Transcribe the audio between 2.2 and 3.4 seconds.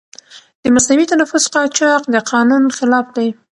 قانون خلاف دی.